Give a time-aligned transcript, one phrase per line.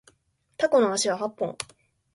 [0.57, 1.55] タコの足は八本